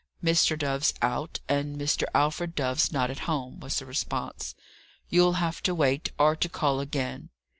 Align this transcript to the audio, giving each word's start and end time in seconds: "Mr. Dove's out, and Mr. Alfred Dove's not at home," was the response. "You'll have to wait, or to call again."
"Mr. 0.23 0.57
Dove's 0.57 0.95
out, 1.03 1.41
and 1.47 1.75
Mr. 1.79 2.05
Alfred 2.15 2.55
Dove's 2.55 2.91
not 2.91 3.11
at 3.11 3.19
home," 3.29 3.59
was 3.59 3.77
the 3.77 3.85
response. 3.85 4.55
"You'll 5.09 5.33
have 5.33 5.61
to 5.61 5.75
wait, 5.75 6.11
or 6.17 6.35
to 6.35 6.49
call 6.49 6.79
again." 6.79 7.29